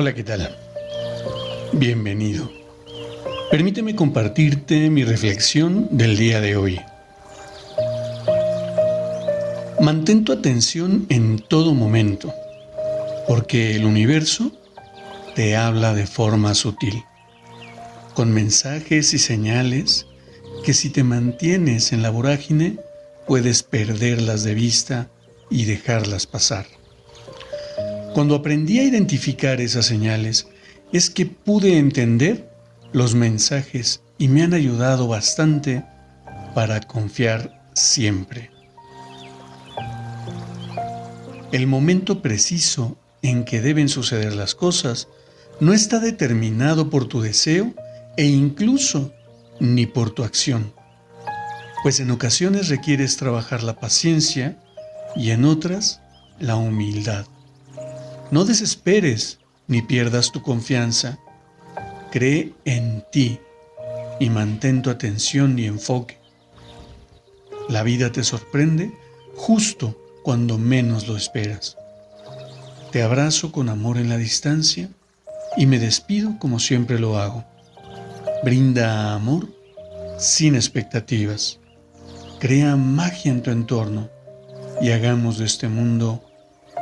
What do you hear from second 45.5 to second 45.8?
no